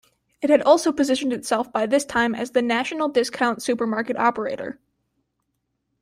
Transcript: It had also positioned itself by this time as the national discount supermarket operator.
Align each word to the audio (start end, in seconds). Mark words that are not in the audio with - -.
It 0.41 0.49
had 0.49 0.63
also 0.63 0.91
positioned 0.91 1.31
itself 1.31 1.71
by 1.71 1.85
this 1.85 2.03
time 2.05 2.33
as 2.33 2.49
the 2.49 2.63
national 2.63 3.09
discount 3.09 3.61
supermarket 3.61 4.17
operator. 4.17 4.79